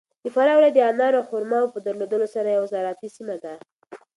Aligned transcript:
فراه 0.33 0.57
ولایت 0.57 0.73
د 0.75 0.79
انارو 0.91 1.17
او 1.19 1.27
خرماوو 1.29 1.73
په 1.73 1.79
درلودلو 1.85 2.27
سره 2.35 2.47
یو 2.49 2.65
زراعتي 2.73 3.07
سیمه 3.15 3.35
ده. 3.43 3.53